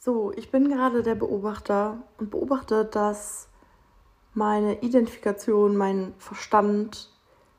So, 0.00 0.32
ich 0.36 0.52
bin 0.52 0.68
gerade 0.68 1.02
der 1.02 1.16
Beobachter 1.16 1.96
und 2.18 2.30
beobachte, 2.30 2.84
dass 2.84 3.48
meine 4.32 4.80
Identifikation, 4.80 5.76
mein 5.76 6.14
Verstand 6.18 7.10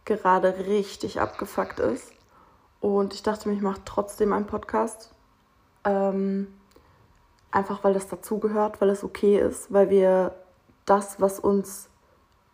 gerade 0.05 0.57
richtig 0.65 1.19
abgefuckt 1.19 1.81
ist. 1.81 2.13
Und 2.79 3.13
ich 3.13 3.23
dachte 3.23 3.49
mir, 3.49 3.55
ich 3.55 3.61
mache 3.61 3.81
trotzdem 3.83 4.31
einen 4.31 4.47
Podcast. 4.47 5.13
Ähm, 5.83 6.47
einfach 7.51 7.83
weil 7.83 7.93
das 7.93 8.07
dazugehört, 8.07 8.79
weil 8.79 8.89
es 8.89 9.03
okay 9.03 9.37
ist, 9.37 9.73
weil 9.73 9.89
wir 9.89 10.33
das, 10.85 11.19
was 11.19 11.39
uns 11.39 11.89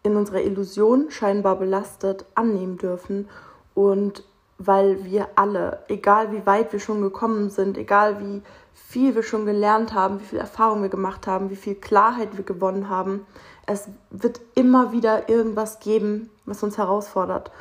in 0.02 0.16
unserer 0.16 0.42
Illusion 0.42 1.12
scheinbar 1.12 1.58
belastet, 1.58 2.26
annehmen 2.34 2.80
dürfen. 2.80 3.30
Und 3.76 4.24
weil 4.58 5.06
wir 5.06 5.30
alle, 5.36 5.84
egal 5.90 6.32
wie 6.32 6.44
weit 6.48 6.74
wir 6.74 6.80
schon 6.80 7.04
gekommen 7.04 7.52
sind, 7.52 7.78
egal 7.78 8.20
wie 8.20 8.42
viel 8.76 9.16
wir 9.16 9.24
schon 9.24 9.46
gelernt 9.46 9.94
haben, 9.94 10.20
wie 10.20 10.26
viel 10.26 10.40
Erfahrung 10.40 10.84
wir 10.84 10.90
gemacht 10.90 11.26
haben, 11.26 11.50
wie 11.50 11.56
viel 11.56 11.74
Klarheit 11.74 12.38
wir 12.38 12.44
gewonnen 12.44 12.90
haben, 12.90 13.26
es 13.66 13.90
wird 14.12 14.42
immer 14.54 14.92
wieder 14.92 15.28
irgendwas 15.28 15.80
geben, 15.80 16.30
was 16.46 16.62
uns 16.62 16.78
herausfordert. 16.78 17.52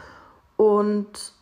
Und 0.57 1.33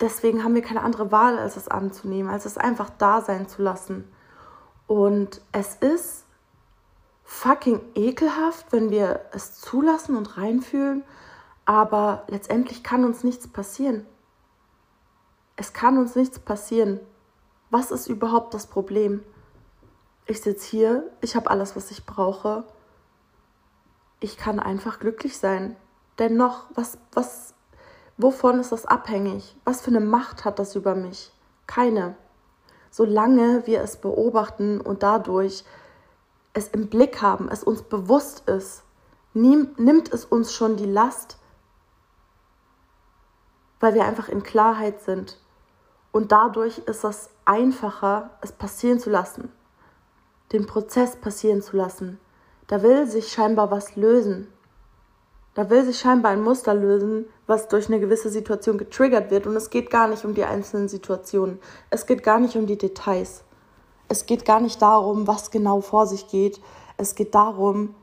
deswegen 0.00 0.42
haben 0.42 0.54
wir 0.54 0.62
keine 0.62 0.82
andere 0.82 1.12
Wahl, 1.12 1.38
als 1.38 1.56
es 1.56 1.68
anzunehmen, 1.68 2.30
als 2.30 2.46
es 2.46 2.56
einfach 2.56 2.88
da 2.96 3.20
sein 3.20 3.46
zu 3.46 3.60
lassen. 3.60 4.10
Und 4.86 5.42
es 5.52 5.74
ist 5.74 6.24
fucking 7.24 7.80
ekelhaft, 7.94 8.72
wenn 8.72 8.88
wir 8.88 9.20
es 9.32 9.60
zulassen 9.60 10.16
und 10.16 10.38
reinfühlen 10.38 11.04
aber 11.68 12.24
letztendlich 12.28 12.82
kann 12.82 13.04
uns 13.04 13.24
nichts 13.24 13.46
passieren. 13.46 14.06
Es 15.56 15.74
kann 15.74 15.98
uns 15.98 16.16
nichts 16.16 16.38
passieren. 16.38 16.98
Was 17.70 17.90
ist 17.90 18.08
überhaupt 18.08 18.54
das 18.54 18.66
Problem? 18.66 19.22
Ich 20.26 20.40
sitze 20.40 20.66
hier, 20.66 21.10
ich 21.20 21.36
habe 21.36 21.50
alles, 21.50 21.76
was 21.76 21.90
ich 21.90 22.06
brauche. 22.06 22.64
Ich 24.20 24.36
kann 24.36 24.60
einfach 24.60 24.98
glücklich 24.98 25.38
sein. 25.38 25.76
Dennoch, 26.18 26.64
was, 26.74 26.98
was, 27.12 27.54
wovon 28.16 28.58
ist 28.60 28.72
das 28.72 28.86
abhängig? 28.86 29.56
Was 29.64 29.80
für 29.80 29.90
eine 29.90 30.00
Macht 30.00 30.44
hat 30.44 30.58
das 30.58 30.76
über 30.76 30.94
mich? 30.94 31.32
Keine. 31.66 32.16
Solange 32.90 33.66
wir 33.66 33.82
es 33.82 33.98
beobachten 33.98 34.80
und 34.80 35.02
dadurch 35.02 35.64
es 36.54 36.68
im 36.68 36.88
Blick 36.88 37.22
haben, 37.22 37.48
es 37.48 37.62
uns 37.62 37.82
bewusst 37.82 38.48
ist, 38.48 38.82
nimmt 39.34 40.12
es 40.12 40.24
uns 40.24 40.52
schon 40.52 40.76
die 40.76 40.90
Last, 40.90 41.38
weil 43.80 43.94
wir 43.94 44.04
einfach 44.04 44.28
in 44.28 44.42
Klarheit 44.42 45.02
sind. 45.02 45.38
Und 46.10 46.32
dadurch 46.32 46.78
ist 46.78 47.04
es 47.04 47.30
einfacher, 47.48 48.30
es 48.40 48.52
passieren 48.52 49.00
zu 49.00 49.10
lassen, 49.10 49.50
den 50.52 50.66
Prozess 50.66 51.16
passieren 51.16 51.62
zu 51.62 51.76
lassen. 51.76 52.20
Da 52.66 52.82
will 52.82 53.06
sich 53.06 53.32
scheinbar 53.32 53.70
was 53.70 53.96
lösen. 53.96 54.48
Da 55.54 55.70
will 55.70 55.84
sich 55.84 55.98
scheinbar 55.98 56.32
ein 56.32 56.42
Muster 56.42 56.74
lösen, 56.74 57.26
was 57.46 57.68
durch 57.68 57.88
eine 57.88 57.98
gewisse 57.98 58.28
Situation 58.28 58.78
getriggert 58.78 59.30
wird. 59.30 59.46
Und 59.46 59.56
es 59.56 59.70
geht 59.70 59.90
gar 59.90 60.06
nicht 60.06 60.24
um 60.24 60.34
die 60.34 60.44
einzelnen 60.44 60.88
Situationen. 60.88 61.58
Es 61.90 62.06
geht 62.06 62.22
gar 62.22 62.38
nicht 62.38 62.54
um 62.56 62.66
die 62.66 62.78
Details. 62.78 63.42
Es 64.08 64.26
geht 64.26 64.44
gar 64.44 64.60
nicht 64.60 64.80
darum, 64.80 65.26
was 65.26 65.50
genau 65.50 65.80
vor 65.80 66.06
sich 66.06 66.28
geht. 66.28 66.60
Es 66.96 67.14
geht 67.14 67.34
darum, 67.34 67.94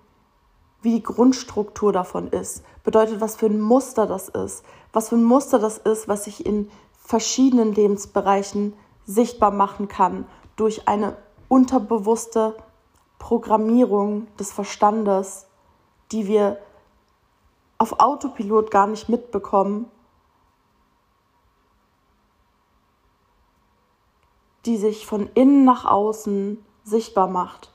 wie 0.81 0.95
die 0.95 1.03
Grundstruktur 1.03 1.93
davon 1.93 2.27
ist. 2.27 2.63
Bedeutet, 2.83 3.21
was 3.21 3.35
für 3.35 3.47
ein 3.47 3.61
Muster 3.61 4.05
das 4.05 4.29
ist 4.29 4.63
was 4.95 5.09
für 5.09 5.17
ein 5.17 5.23
Muster 5.23 5.59
das 5.59 5.77
ist, 5.77 6.07
was 6.07 6.23
sich 6.23 6.45
in 6.45 6.71
verschiedenen 6.97 7.73
Lebensbereichen 7.73 8.73
sichtbar 9.05 9.51
machen 9.51 9.87
kann 9.87 10.25
durch 10.55 10.87
eine 10.87 11.17
unterbewusste 11.47 12.55
Programmierung 13.19 14.27
des 14.37 14.51
Verstandes, 14.51 15.47
die 16.11 16.27
wir 16.27 16.59
auf 17.77 17.99
Autopilot 17.99 18.71
gar 18.71 18.87
nicht 18.87 19.09
mitbekommen, 19.09 19.89
die 24.65 24.77
sich 24.77 25.05
von 25.05 25.29
innen 25.33 25.65
nach 25.65 25.85
außen 25.85 26.63
sichtbar 26.83 27.27
macht. 27.27 27.71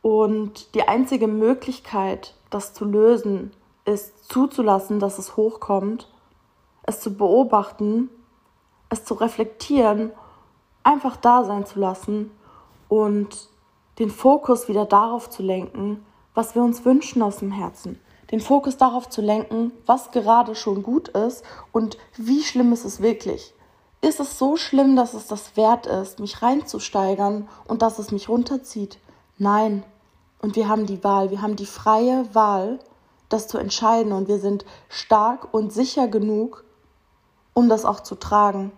Und 0.00 0.74
die 0.74 0.86
einzige 0.86 1.28
Möglichkeit, 1.28 2.34
das 2.50 2.72
zu 2.72 2.84
lösen, 2.84 3.52
ist 3.84 4.30
zuzulassen, 4.30 5.00
dass 5.00 5.18
es 5.18 5.36
hochkommt, 5.36 6.10
es 6.82 7.00
zu 7.00 7.14
beobachten, 7.14 8.08
es 8.88 9.04
zu 9.04 9.14
reflektieren, 9.14 10.12
einfach 10.82 11.16
da 11.16 11.44
sein 11.44 11.66
zu 11.66 11.78
lassen 11.78 12.30
und 12.88 13.48
den 13.98 14.10
Fokus 14.10 14.68
wieder 14.68 14.86
darauf 14.86 15.28
zu 15.28 15.42
lenken, 15.42 16.04
was 16.34 16.54
wir 16.54 16.62
uns 16.62 16.84
wünschen 16.84 17.22
aus 17.22 17.38
dem 17.38 17.50
Herzen. 17.50 18.00
Den 18.30 18.40
Fokus 18.40 18.76
darauf 18.76 19.08
zu 19.08 19.20
lenken, 19.20 19.72
was 19.86 20.10
gerade 20.10 20.54
schon 20.54 20.82
gut 20.82 21.08
ist 21.08 21.44
und 21.72 21.98
wie 22.16 22.42
schlimm 22.42 22.72
ist 22.72 22.84
es 22.84 23.00
wirklich. 23.00 23.54
Ist 24.00 24.20
es 24.20 24.38
so 24.38 24.56
schlimm, 24.56 24.94
dass 24.94 25.14
es 25.14 25.26
das 25.26 25.56
wert 25.56 25.86
ist, 25.86 26.20
mich 26.20 26.42
reinzusteigern 26.42 27.48
und 27.66 27.82
dass 27.82 27.98
es 27.98 28.12
mich 28.12 28.28
runterzieht? 28.28 28.98
Nein. 29.38 29.84
Und 30.40 30.54
wir 30.54 30.68
haben 30.68 30.86
die 30.86 31.02
Wahl, 31.02 31.30
wir 31.30 31.42
haben 31.42 31.56
die 31.56 31.66
freie 31.66 32.32
Wahl, 32.32 32.78
das 33.28 33.48
zu 33.48 33.58
entscheiden 33.58 34.12
und 34.12 34.28
wir 34.28 34.38
sind 34.38 34.64
stark 34.88 35.52
und 35.52 35.72
sicher 35.72 36.06
genug, 36.06 36.64
um 37.54 37.68
das 37.68 37.84
auch 37.84 38.00
zu 38.00 38.14
tragen. 38.14 38.70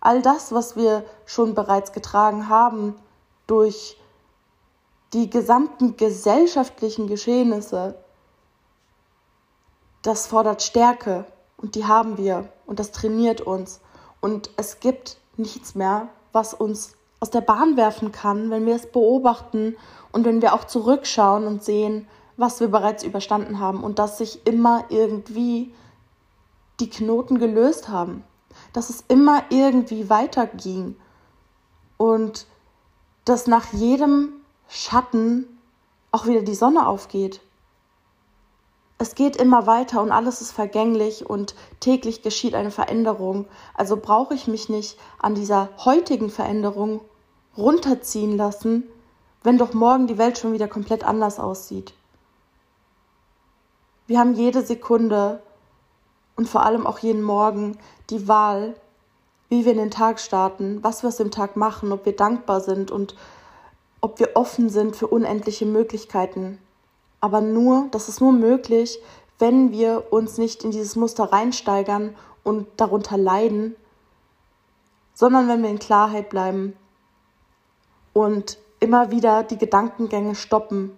All 0.00 0.22
das, 0.22 0.52
was 0.52 0.76
wir 0.76 1.04
schon 1.24 1.54
bereits 1.54 1.92
getragen 1.92 2.48
haben 2.48 2.94
durch 3.46 3.96
die 5.12 5.30
gesamten 5.30 5.96
gesellschaftlichen 5.96 7.06
Geschehnisse, 7.06 7.96
das 10.02 10.26
fordert 10.26 10.62
Stärke 10.62 11.24
und 11.56 11.74
die 11.74 11.86
haben 11.86 12.18
wir 12.18 12.48
und 12.66 12.78
das 12.78 12.92
trainiert 12.92 13.40
uns. 13.40 13.80
Und 14.20 14.50
es 14.56 14.80
gibt 14.80 15.18
nichts 15.36 15.74
mehr, 15.74 16.08
was 16.32 16.54
uns 16.54 16.94
aus 17.20 17.30
der 17.30 17.40
Bahn 17.40 17.76
werfen 17.76 18.12
kann, 18.12 18.50
wenn 18.50 18.66
wir 18.66 18.76
es 18.76 18.90
beobachten 18.90 19.76
und 20.12 20.24
wenn 20.24 20.42
wir 20.42 20.54
auch 20.54 20.64
zurückschauen 20.64 21.46
und 21.46 21.62
sehen, 21.64 22.08
was 22.36 22.60
wir 22.60 22.68
bereits 22.68 23.02
überstanden 23.02 23.58
haben 23.58 23.82
und 23.82 23.98
dass 23.98 24.18
sich 24.18 24.46
immer 24.46 24.84
irgendwie 24.90 25.72
die 26.80 26.90
Knoten 26.90 27.38
gelöst 27.38 27.88
haben, 27.88 28.22
dass 28.76 28.90
es 28.90 29.02
immer 29.08 29.42
irgendwie 29.48 30.10
weiterging 30.10 30.96
und 31.96 32.46
dass 33.24 33.46
nach 33.46 33.72
jedem 33.72 34.34
Schatten 34.68 35.46
auch 36.12 36.26
wieder 36.26 36.42
die 36.42 36.54
Sonne 36.54 36.86
aufgeht. 36.86 37.40
Es 38.98 39.14
geht 39.14 39.36
immer 39.36 39.66
weiter 39.66 40.02
und 40.02 40.12
alles 40.12 40.42
ist 40.42 40.52
vergänglich 40.52 41.24
und 41.24 41.54
täglich 41.80 42.20
geschieht 42.20 42.54
eine 42.54 42.70
Veränderung. 42.70 43.46
Also 43.72 43.96
brauche 43.96 44.34
ich 44.34 44.46
mich 44.46 44.68
nicht 44.68 44.98
an 45.18 45.34
dieser 45.34 45.70
heutigen 45.78 46.28
Veränderung 46.28 47.00
runterziehen 47.56 48.36
lassen, 48.36 48.82
wenn 49.42 49.56
doch 49.56 49.72
morgen 49.72 50.06
die 50.06 50.18
Welt 50.18 50.36
schon 50.36 50.52
wieder 50.52 50.68
komplett 50.68 51.02
anders 51.02 51.40
aussieht. 51.40 51.94
Wir 54.06 54.18
haben 54.18 54.34
jede 54.34 54.60
Sekunde 54.60 55.42
und 56.36 56.46
vor 56.46 56.62
allem 56.62 56.86
auch 56.86 56.98
jeden 56.98 57.22
Morgen 57.22 57.78
die 58.10 58.28
Wahl, 58.28 58.74
wie 59.48 59.64
wir 59.64 59.72
in 59.72 59.78
den 59.78 59.90
Tag 59.90 60.20
starten, 60.20 60.82
was 60.82 61.02
wir 61.02 61.08
aus 61.08 61.16
dem 61.16 61.30
Tag 61.30 61.56
machen, 61.56 61.92
ob 61.92 62.04
wir 62.04 62.16
dankbar 62.16 62.60
sind 62.60 62.90
und 62.90 63.14
ob 64.00 64.18
wir 64.18 64.30
offen 64.34 64.68
sind 64.68 64.96
für 64.96 65.06
unendliche 65.06 65.66
Möglichkeiten. 65.66 66.58
Aber 67.20 67.40
nur, 67.40 67.88
das 67.90 68.08
ist 68.08 68.20
nur 68.20 68.32
möglich, 68.32 68.98
wenn 69.38 69.72
wir 69.72 70.12
uns 70.12 70.38
nicht 70.38 70.64
in 70.64 70.70
dieses 70.70 70.96
Muster 70.96 71.24
reinsteigern 71.24 72.14
und 72.42 72.66
darunter 72.76 73.16
leiden, 73.16 73.76
sondern 75.14 75.48
wenn 75.48 75.62
wir 75.62 75.70
in 75.70 75.78
Klarheit 75.78 76.28
bleiben 76.28 76.74
und 78.12 78.58
immer 78.80 79.10
wieder 79.10 79.42
die 79.42 79.58
Gedankengänge 79.58 80.34
stoppen 80.34 80.96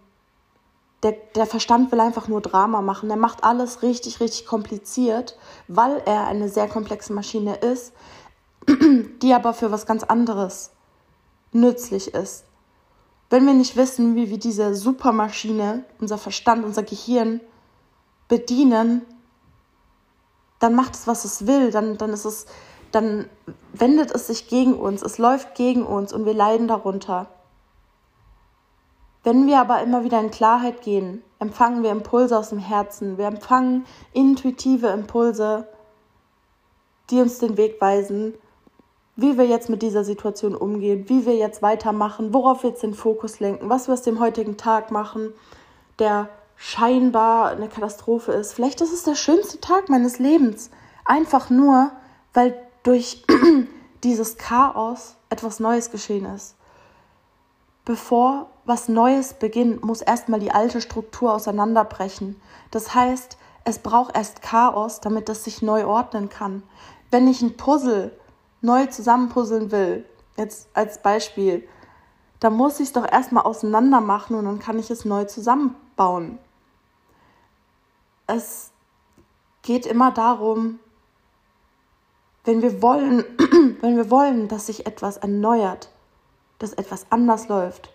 der, 1.03 1.13
der 1.35 1.47
Verstand 1.47 1.93
will 1.93 2.01
einfach 2.01 2.29
nur 2.29 2.41
Drama 2.41 2.83
machen. 2.83 3.09
Der 3.09 3.19
macht 3.19 3.45
alles 3.45 3.83
richtig, 3.83 4.21
richtig 4.21 4.47
kompliziert, 4.47 5.39
weil 5.69 6.03
er 6.05 6.27
eine 6.27 6.49
sehr 6.49 6.69
komplexe 6.69 7.13
Maschine 7.13 7.57
ist, 7.57 7.93
die 9.23 9.33
aber 9.33 9.55
für 9.55 9.71
was 9.71 9.87
ganz 9.87 10.03
anderes 10.03 10.71
nützlich 11.53 12.15
ist. 12.15 12.45
Wenn 13.31 13.47
wir 13.47 13.55
nicht 13.55 13.77
wissen, 13.77 14.17
wie 14.17 14.31
wir 14.31 14.39
diese 14.39 14.75
Supermaschine, 14.75 15.85
unser 16.01 16.19
Verstand, 16.19 16.65
unser 16.65 16.83
Gehirn 16.83 17.41
bedienen, 18.27 19.03
dann 20.59 20.75
macht 20.75 20.95
es, 20.95 21.07
was 21.07 21.25
es 21.25 21.47
will, 21.47 21.71
dann, 21.71 21.99
dann 21.99 22.11
ist 22.11 22.25
es, 22.25 22.47
dann 22.91 23.29
wendet 23.73 24.11
es 24.11 24.27
sich 24.27 24.49
gegen 24.49 24.75
uns, 24.75 25.03
es 25.03 25.19
läuft 25.19 25.55
gegen 25.55 25.85
uns 25.85 26.13
und 26.13 26.25
wir 26.25 26.35
leiden 26.35 26.69
darunter. 26.69 27.29
Wenn 29.29 29.47
wir 29.47 29.61
aber 29.61 29.83
immer 29.83 30.05
wieder 30.05 30.19
in 30.21 30.31
Klarheit 30.31 30.81
gehen, 30.81 31.23
empfangen 31.39 31.83
wir 31.83 31.91
Impulse 31.91 32.39
aus 32.39 32.49
dem 32.49 32.59
Herzen, 32.59 33.19
wir 33.19 33.27
empfangen 33.27 33.85
intuitive 34.15 34.87
Impulse, 34.87 35.69
die 37.11 37.21
uns 37.21 37.39
den 37.39 37.59
Weg 37.59 37.79
weisen, 37.79 38.33
wie 39.17 39.37
wir 39.37 39.45
jetzt 39.45 39.69
mit 39.69 39.83
dieser 39.83 40.03
Situation 40.03 40.55
umgehen, 40.55 41.11
wie 41.11 41.27
wir 41.27 41.37
jetzt 41.37 41.61
weitermachen, 41.61 42.33
worauf 42.33 42.63
wir 42.63 42.71
jetzt 42.71 42.83
den 42.83 42.95
Fokus 42.95 43.39
lenken, 43.39 43.69
was 43.69 43.87
wir 43.87 43.93
aus 43.93 44.01
dem 44.01 44.19
heutigen 44.19 44.57
Tag 44.57 44.91
machen, 44.91 45.35
der 45.99 46.31
scheinbar 46.57 47.51
eine 47.51 47.69
Katastrophe 47.69 48.33
ist. 48.33 48.55
Vielleicht 48.55 48.81
ist 48.81 48.95
es 48.95 49.03
der 49.03 49.15
schönste 49.15 49.61
Tag 49.61 49.91
meines 49.91 50.19
Lebens. 50.19 50.71
Einfach 51.05 51.51
nur, 51.51 51.91
weil 52.33 52.59
durch 52.83 53.27
dieses 54.05 54.39
Chaos 54.39 55.17
etwas 55.29 55.61
Neues 55.61 55.91
geschehen 55.91 56.25
ist. 56.25 56.58
Bevor 57.89 58.51
was 58.67 58.91
Neues 58.91 59.33
beginnt, 59.33 59.83
muss 59.83 60.03
erstmal 60.03 60.41
die 60.41 60.51
alte 60.51 60.83
Struktur 60.83 61.33
auseinanderbrechen. 61.33 62.39
Das 62.71 62.95
heißt, 62.95 63.39
es 63.65 63.79
braucht 63.79 64.15
erst 64.15 64.43
Chaos, 64.43 65.01
damit 65.01 65.31
es 65.31 65.43
sich 65.43 65.63
neu 65.63 65.87
ordnen 65.87 66.29
kann. 66.29 66.63
Wenn 67.11 67.27
ich 67.27 67.41
ein 67.41 67.57
Puzzle 67.57 68.13
neu 68.61 68.85
zusammenpuzzeln 68.85 69.71
will, 69.71 70.05
jetzt 70.37 70.69
als 70.75 71.01
Beispiel, 71.01 71.67
dann 72.41 72.53
muss 72.53 72.79
ich 72.79 72.89
es 72.89 72.93
doch 72.93 73.11
erstmal 73.11 73.45
auseinander 73.45 74.03
machen 74.03 74.37
und 74.37 74.45
dann 74.45 74.59
kann 74.59 74.79
ich 74.79 74.91
es 74.91 75.07
neu 75.07 75.25
zusammenbauen. 75.25 76.39
Es 78.27 78.71
geht 79.63 79.87
immer 79.87 80.11
darum, 80.11 80.79
wenn 82.45 82.61
wir 82.61 82.83
wollen, 82.83 83.25
wenn 83.81 83.97
wir 83.97 84.11
wollen, 84.11 84.47
dass 84.49 84.67
sich 84.67 84.87
etwas 84.87 85.17
erneuert, 85.17 85.89
dass 86.59 86.73
etwas 86.73 87.07
anders 87.11 87.49
läuft, 87.49 87.93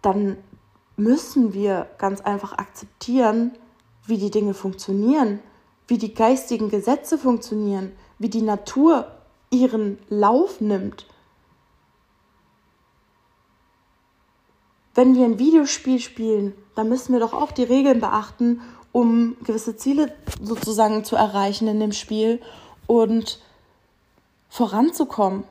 dann 0.00 0.36
müssen 0.96 1.52
wir 1.54 1.88
ganz 1.98 2.20
einfach 2.20 2.52
akzeptieren, 2.58 3.52
wie 4.06 4.18
die 4.18 4.30
Dinge 4.30 4.54
funktionieren, 4.54 5.40
wie 5.86 5.98
die 5.98 6.14
geistigen 6.14 6.70
Gesetze 6.70 7.18
funktionieren, 7.18 7.92
wie 8.18 8.28
die 8.28 8.42
Natur 8.42 9.06
ihren 9.50 9.98
Lauf 10.08 10.60
nimmt. 10.60 11.06
Wenn 14.94 15.14
wir 15.14 15.24
ein 15.24 15.38
Videospiel 15.38 16.00
spielen, 16.00 16.54
dann 16.74 16.88
müssen 16.88 17.12
wir 17.12 17.20
doch 17.20 17.32
auch 17.32 17.52
die 17.52 17.62
Regeln 17.62 18.00
beachten, 18.00 18.60
um 18.92 19.36
gewisse 19.44 19.76
Ziele 19.76 20.14
sozusagen 20.40 21.04
zu 21.04 21.16
erreichen 21.16 21.66
in 21.68 21.80
dem 21.80 21.92
Spiel 21.92 22.42
und 22.86 23.40
voranzukommen. 24.52 25.44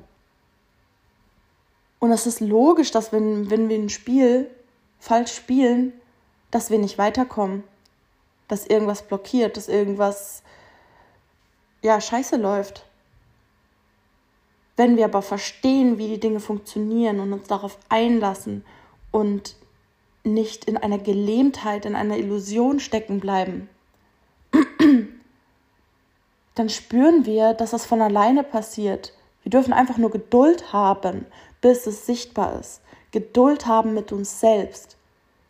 Und 1.98 2.12
es 2.12 2.28
ist 2.28 2.40
logisch, 2.40 2.92
dass 2.92 3.12
wenn, 3.12 3.50
wenn 3.50 3.68
wir 3.68 3.76
ein 3.80 3.90
Spiel 3.90 4.48
falsch 5.00 5.34
spielen, 5.34 5.92
dass 6.52 6.70
wir 6.70 6.78
nicht 6.78 7.00
weiterkommen, 7.00 7.64
dass 8.48 8.68
irgendwas 8.68 9.02
blockiert, 9.02 9.58
dass 9.58 9.70
irgendwas 9.70 10.44
ja 11.82 12.00
scheiße 12.00 12.38
läuft. 12.38 12.86
Wenn 14.78 14.98
wir 14.98 15.06
aber 15.06 15.24
verstehen, 15.24 15.98
wie 15.98 16.08
die 16.08 16.20
Dinge 16.20 16.40
funktionieren 16.40 17.20
und 17.20 17.34
uns 17.34 17.48
darauf 17.48 17.80
einlassen 17.90 18.64
und 19.10 19.56
nicht 20.24 20.66
in 20.66 20.78
einer 20.78 21.00
Gelähmtheit, 21.00 21.88
in 21.88 21.96
einer 21.96 22.18
Illusion 22.18 22.80
stecken 22.80 23.20
bleiben, 23.20 23.68
dann 26.56 26.70
spüren 26.70 27.26
wir, 27.26 27.54
dass 27.54 27.72
das 27.72 27.86
von 27.86 28.02
alleine 28.02 28.44
passiert. 28.44 29.14
Wir 29.44 29.50
dürfen 29.50 29.74
einfach 29.74 29.98
nur 29.98 30.12
Geduld 30.12 30.74
haben, 30.74 31.26
bis 31.62 31.88
es 31.88 32.06
sichtbar 32.06 32.60
ist. 32.60 32.82
Geduld 33.12 33.66
haben 33.68 33.94
mit 33.94 34.12
uns 34.12 34.40
selbst. 34.40 34.98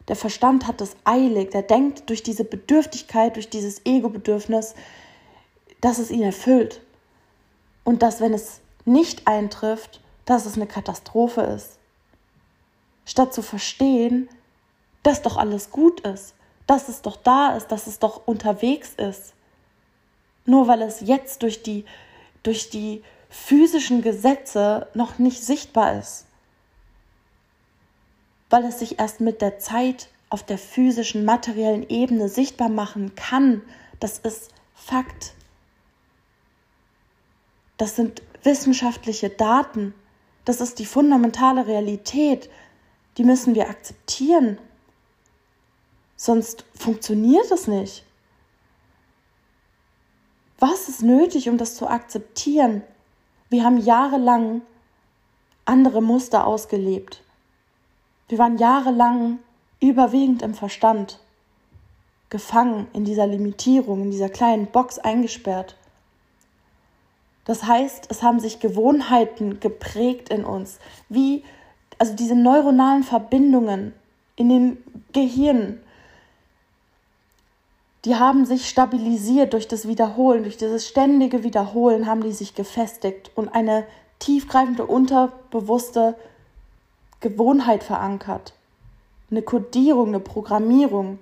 Der 0.07 0.15
Verstand 0.15 0.67
hat 0.67 0.81
es 0.81 0.95
eilig, 1.03 1.51
der 1.51 1.61
denkt 1.61 2.09
durch 2.09 2.23
diese 2.23 2.43
Bedürftigkeit, 2.43 3.35
durch 3.35 3.49
dieses 3.49 3.85
Ego-Bedürfnis, 3.85 4.75
dass 5.79 5.99
es 5.99 6.11
ihn 6.11 6.23
erfüllt. 6.23 6.81
Und 7.83 8.01
dass, 8.01 8.19
wenn 8.19 8.33
es 8.33 8.61
nicht 8.85 9.27
eintrifft, 9.27 10.01
dass 10.25 10.45
es 10.45 10.55
eine 10.55 10.67
Katastrophe 10.67 11.41
ist. 11.41 11.77
Statt 13.05 13.33
zu 13.33 13.41
verstehen, 13.41 14.29
dass 15.03 15.21
doch 15.21 15.37
alles 15.37 15.71
gut 15.71 16.01
ist, 16.01 16.35
dass 16.67 16.89
es 16.89 17.01
doch 17.01 17.17
da 17.17 17.55
ist, 17.55 17.67
dass 17.67 17.87
es 17.87 17.99
doch 17.99 18.27
unterwegs 18.27 18.93
ist. 18.95 19.33
Nur 20.51 20.67
weil 20.67 20.81
es 20.81 21.01
jetzt 21.01 21.43
durch 21.43 21.63
die, 21.63 21.85
durch 22.43 22.69
die 22.69 23.03
physischen 23.29 24.01
Gesetze 24.01 24.87
noch 24.93 25.17
nicht 25.17 25.43
sichtbar 25.43 25.97
ist 25.97 26.25
weil 28.51 28.65
es 28.65 28.79
sich 28.79 28.99
erst 28.99 29.21
mit 29.21 29.41
der 29.41 29.57
Zeit 29.57 30.09
auf 30.29 30.43
der 30.43 30.57
physischen, 30.57 31.25
materiellen 31.25 31.89
Ebene 31.89 32.29
sichtbar 32.29 32.69
machen 32.69 33.15
kann. 33.15 33.61
Das 33.99 34.19
ist 34.19 34.51
Fakt. 34.75 35.33
Das 37.77 37.95
sind 37.95 38.21
wissenschaftliche 38.43 39.29
Daten. 39.29 39.93
Das 40.45 40.61
ist 40.61 40.79
die 40.79 40.85
fundamentale 40.85 41.65
Realität. 41.65 42.49
Die 43.17 43.23
müssen 43.23 43.55
wir 43.55 43.69
akzeptieren. 43.69 44.57
Sonst 46.15 46.65
funktioniert 46.75 47.49
es 47.51 47.67
nicht. 47.67 48.03
Was 50.61 50.87
ist 50.87 51.01
nötig, 51.01 51.49
um 51.49 51.57
das 51.57 51.73
zu 51.73 51.87
akzeptieren? 51.87 52.83
Wir 53.49 53.63
haben 53.63 53.79
jahrelang 53.79 54.61
andere 55.65 56.03
Muster 56.03 56.45
ausgelebt. 56.45 57.23
Wir 58.27 58.37
waren 58.37 58.59
jahrelang 58.59 59.39
überwiegend 59.79 60.43
im 60.43 60.53
Verstand, 60.53 61.19
gefangen 62.29 62.87
in 62.93 63.05
dieser 63.05 63.25
Limitierung, 63.25 64.03
in 64.03 64.11
dieser 64.11 64.29
kleinen 64.29 64.67
Box 64.67 64.99
eingesperrt. 64.99 65.77
Das 67.45 67.63
heißt, 67.63 68.05
es 68.11 68.21
haben 68.21 68.39
sich 68.39 68.59
Gewohnheiten 68.59 69.59
geprägt 69.59 70.29
in 70.29 70.45
uns, 70.45 70.77
wie 71.09 71.43
also 71.97 72.13
diese 72.15 72.35
neuronalen 72.35 73.03
Verbindungen 73.03 73.95
in 74.35 74.49
den 74.49 74.77
Gehirn, 75.11 75.79
die 78.05 78.15
haben 78.15 78.45
sich 78.45 78.67
stabilisiert 78.67 79.53
durch 79.53 79.67
das 79.67 79.87
Wiederholen, 79.87 80.43
durch 80.43 80.57
dieses 80.57 80.87
ständige 80.87 81.43
Wiederholen 81.43 82.07
haben 82.07 82.23
die 82.23 82.31
sich 82.31 82.55
gefestigt 82.55 83.31
und 83.35 83.49
eine 83.49 83.85
tiefgreifende 84.19 84.85
unterbewusste 84.85 86.15
Gewohnheit 87.19 87.83
verankert, 87.83 88.53
eine 89.29 89.43
Kodierung, 89.43 90.09
eine 90.09 90.19
Programmierung, 90.19 91.19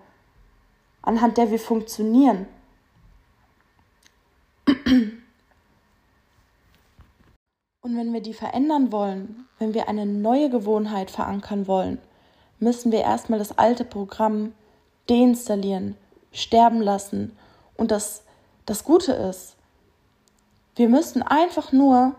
anhand 1.02 1.38
der 1.38 1.52
wir 1.52 1.60
funktionieren. 1.60 2.48
Und 7.82 7.98
wenn 7.98 8.14
wir 8.14 8.22
die 8.22 8.34
verändern 8.34 8.92
wollen, 8.92 9.48
wenn 9.58 9.74
wir 9.74 9.90
eine 9.90 10.06
neue 10.06 10.50
Gewohnheit 10.50 11.12
verankern 11.12 11.68
wollen, 11.68 11.98
müssen 12.60 12.92
wir 12.92 13.02
erstmal 13.02 13.40
das 13.40 13.58
alte 13.58 13.84
Programm 13.84 14.54
deinstallieren, 15.10 15.96
sterben 16.32 16.82
lassen. 16.82 17.38
Und 17.76 17.92
das, 17.92 18.24
das 18.66 18.84
Gute 18.84 19.14
ist, 19.14 19.56
wir 20.76 20.90
müssen 20.90 21.22
einfach 21.22 21.72
nur 21.72 22.16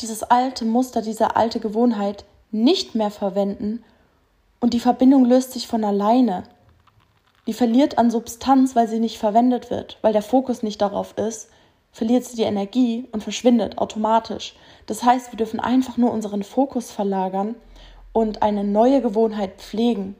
dieses 0.00 0.22
alte 0.22 0.64
Muster, 0.64 1.02
diese 1.02 1.36
alte 1.36 1.60
Gewohnheit 1.60 2.24
nicht 2.50 2.94
mehr 2.94 3.10
verwenden 3.10 3.84
und 4.60 4.74
die 4.74 4.80
Verbindung 4.80 5.24
löst 5.24 5.52
sich 5.52 5.66
von 5.66 5.84
alleine. 5.84 6.44
Die 7.46 7.52
verliert 7.52 7.98
an 7.98 8.10
Substanz, 8.10 8.76
weil 8.76 8.88
sie 8.88 9.00
nicht 9.00 9.18
verwendet 9.18 9.70
wird, 9.70 9.98
weil 10.02 10.12
der 10.12 10.22
Fokus 10.22 10.62
nicht 10.62 10.80
darauf 10.80 11.16
ist, 11.16 11.48
verliert 11.92 12.24
sie 12.24 12.36
die 12.36 12.42
Energie 12.42 13.08
und 13.12 13.22
verschwindet 13.22 13.78
automatisch. 13.78 14.54
Das 14.86 15.02
heißt, 15.02 15.32
wir 15.32 15.36
dürfen 15.36 15.60
einfach 15.60 15.96
nur 15.96 16.12
unseren 16.12 16.42
Fokus 16.42 16.90
verlagern 16.90 17.56
und 18.12 18.42
eine 18.42 18.64
neue 18.64 19.00
Gewohnheit 19.00 19.58
pflegen. 19.58 20.14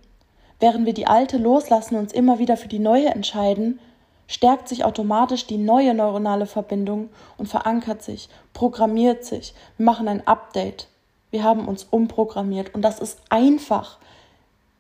Während 0.61 0.87
wir 0.87 0.93
die 0.93 1.07
alte 1.07 1.39
loslassen 1.39 1.97
und 1.97 2.03
uns 2.03 2.13
immer 2.13 2.39
wieder 2.39 2.57
für 2.57 2.69
die 2.69 2.79
neue 2.79 3.09
entscheiden, 3.09 3.81
stärkt 4.29 4.69
sich 4.69 4.85
automatisch 4.85 5.47
die 5.47 5.59
neue 5.59 5.93
neuronale 5.93 6.47
Verbindung 6.47 7.09
und 7.37 7.49
verankert 7.49 8.03
sich, 8.03 8.29
programmiert 8.53 9.25
sich. 9.25 9.55
Wir 9.77 9.87
machen 9.87 10.07
ein 10.07 10.27
Update. 10.27 10.87
Wir 11.31 11.43
haben 11.43 11.67
uns 11.67 11.85
umprogrammiert 11.91 12.75
und 12.75 12.83
das 12.83 13.01
ist 13.01 13.19
einfach. 13.29 13.99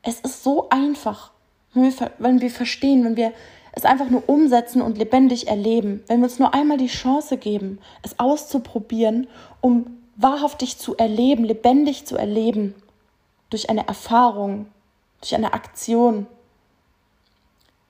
Es 0.02 0.20
ist 0.20 0.44
so 0.44 0.68
einfach, 0.70 1.32
wenn 1.72 2.40
wir, 2.40 2.50
verstehen, 2.50 3.04
wenn 3.04 3.16
wir 3.16 3.32
es 3.72 3.84
einfach 3.84 4.10
nur 4.10 4.28
umsetzen 4.28 4.82
und 4.82 4.99
lebendig 4.99 5.49
erleben, 5.49 6.02
wenn 6.06 6.20
wir 6.20 6.25
uns 6.25 6.38
nur 6.38 6.54
einmal 6.54 6.78
die 6.78 6.87
Chance 6.87 7.37
geben, 7.37 7.78
es 8.02 8.18
auszuprobieren, 8.18 9.28
um 9.60 9.99
wahrhaftig 10.16 10.78
zu 10.78 10.96
erleben, 10.96 11.44
lebendig 11.44 12.06
zu 12.06 12.16
erleben, 12.16 12.75
durch 13.49 13.70
eine 13.70 13.87
Erfahrung, 13.88 14.66
durch 15.20 15.34
eine 15.34 15.52
Aktion, 15.52 16.26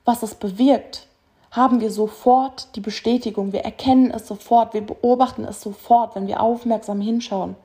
was 0.05 0.23
es 0.23 0.35
bewirkt, 0.35 1.07
haben 1.51 1.81
wir 1.81 1.91
sofort 1.91 2.75
die 2.75 2.81
Bestätigung, 2.81 3.51
wir 3.51 3.61
erkennen 3.61 4.11
es 4.11 4.27
sofort, 4.27 4.73
wir 4.73 4.81
beobachten 4.81 5.43
es 5.43 5.61
sofort, 5.61 6.15
wenn 6.15 6.27
wir 6.27 6.41
aufmerksam 6.41 7.01
hinschauen. 7.01 7.55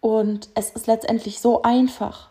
Und 0.00 0.48
es 0.54 0.70
ist 0.70 0.86
letztendlich 0.86 1.40
so 1.40 1.62
einfach. 1.62 2.30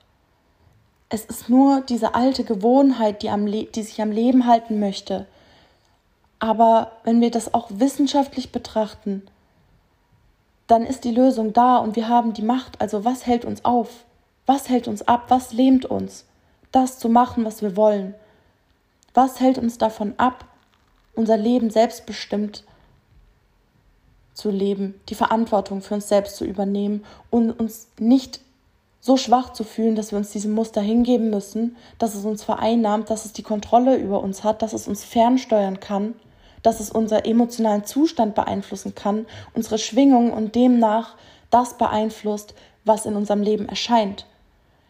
Es 1.10 1.26
ist 1.26 1.50
nur 1.50 1.82
diese 1.82 2.16
alte 2.16 2.44
Gewohnheit, 2.44 3.22
die, 3.22 3.30
am 3.30 3.46
die 3.46 3.84
sich 3.84 4.02
am 4.02 4.12
Leben 4.12 4.48
halten 4.48 4.80
möchte, 4.80 5.28
Aber 6.40 6.92
wenn 7.04 7.22
wir 7.22 7.32
das 7.32 7.54
auch 7.54 7.70
wissenschaftlich 7.72 8.52
betrachten, 8.52 9.24
dann 10.68 10.84
ist 10.84 11.04
die 11.04 11.12
Lösung 11.12 11.54
da 11.54 11.78
und 11.78 11.96
wir 11.96 12.08
haben 12.08 12.34
die 12.34 12.42
Macht. 12.42 12.82
Also 12.82 13.06
was 13.06 13.26
hält 13.26 13.46
uns 13.46 13.64
auf? 13.66 14.06
Was 14.46 14.70
hält 14.70 14.88
uns 14.88 15.08
ab? 15.08 15.26
Was 15.30 15.54
lähmt 15.54 15.86
uns? 15.86 16.26
Das 16.76 17.00
zu 17.00 17.08
machen, 17.08 17.46
was 17.46 17.62
wir 17.62 17.78
wollen. 17.78 18.16
Was 19.14 19.40
hält 19.40 19.58
uns 19.58 19.78
davon 19.78 20.14
ab, 20.18 20.44
unser 21.14 21.38
Leben 21.38 21.70
selbstbestimmt 21.70 22.66
zu 24.34 24.50
leben, 24.50 25.00
die 25.08 25.16
Verantwortung 25.16 25.82
für 25.82 25.94
uns 25.94 26.10
selbst 26.10 26.36
zu 26.36 26.44
übernehmen 26.44 27.06
und 27.30 27.52
uns 27.52 27.88
nicht 27.98 28.42
so 29.00 29.16
schwach 29.16 29.54
zu 29.54 29.64
fühlen, 29.64 29.96
dass 29.96 30.12
wir 30.12 30.18
uns 30.18 30.32
diesem 30.32 30.52
Muster 30.52 30.82
hingeben 30.82 31.30
müssen, 31.30 31.78
dass 31.98 32.14
es 32.14 32.26
uns 32.26 32.44
vereinnahmt, 32.44 33.10
dass 33.10 33.24
es 33.24 33.32
die 33.32 33.44
Kontrolle 33.44 33.96
über 33.96 34.20
uns 34.20 34.44
hat, 34.44 34.62
dass 34.62 34.74
es 34.74 34.90
uns 34.90 35.06
fernsteuern 35.06 35.80
kann 35.80 36.16
dass 36.66 36.80
es 36.80 36.90
unseren 36.90 37.26
emotionalen 37.26 37.86
Zustand 37.86 38.34
beeinflussen 38.34 38.96
kann, 38.96 39.28
unsere 39.54 39.78
Schwingung 39.78 40.34
und 40.34 40.56
demnach 40.56 41.14
das 41.52 41.78
beeinflusst, 41.78 42.56
was 42.86 43.06
in 43.06 43.16
unserem 43.16 43.44
Leben 43.44 43.70
erscheint. 43.70 44.26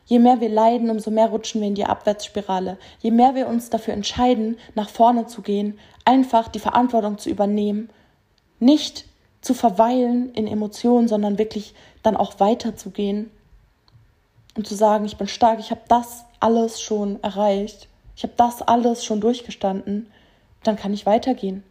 Je 0.05 0.19
mehr 0.19 0.39
wir 0.39 0.50
leiden, 0.50 0.89
umso 0.89 1.12
mehr 1.12 1.27
rutschen 1.27 1.62
wir 1.62 1.67
in 1.67 1.75
die 1.75 1.85
Abwärtsspirale. 1.85 2.77
Je 3.00 3.12
mehr 3.12 3.35
wir 3.35 3.47
uns 3.47 3.69
dafür 3.69 3.93
entscheiden, 3.93 4.57
nach 4.75 4.89
vorne 4.89 5.25
zu 5.27 5.41
gehen, 5.41 5.79
einfach 6.05 6.47
die 6.47 6.59
Verantwortung 6.59 7.17
zu 7.17 7.29
übernehmen, 7.29 7.89
nicht 8.59 9.05
zu 9.41 9.53
verweilen 9.53 10.31
in 10.33 10.47
Emotionen, 10.47 11.07
sondern 11.07 11.38
wirklich 11.38 11.74
dann 12.03 12.15
auch 12.15 12.39
weiterzugehen 12.39 13.31
und 14.55 14.67
zu 14.67 14.75
sagen, 14.75 15.05
ich 15.05 15.17
bin 15.17 15.27
stark, 15.27 15.59
ich 15.59 15.71
habe 15.71 15.81
das 15.88 16.25
alles 16.39 16.81
schon 16.81 17.21
erreicht, 17.24 17.88
ich 18.15 18.24
habe 18.24 18.33
das 18.38 18.62
alles 18.62 19.03
schon 19.03 19.21
durchgestanden 19.21 20.07
dann 20.67 20.75
kann 20.75 20.93
ich 20.93 21.05
weitergehen. 21.05 21.63